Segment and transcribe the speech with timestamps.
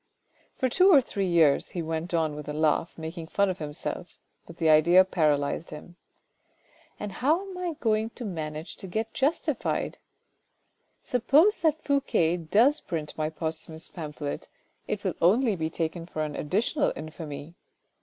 [0.57, 4.17] "For two or three years," he went on with a laugh, making fun of himself;
[4.47, 5.95] but the idea paralysed him."
[6.99, 9.99] And how am I going to manage to get justified?
[11.03, 14.47] Suppose that Fouque does print my posthumous pamphlet,
[14.87, 17.53] it will only be taken for an additional infamy.